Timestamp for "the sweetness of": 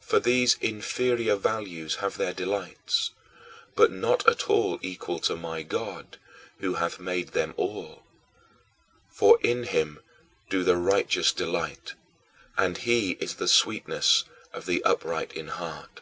13.36-14.66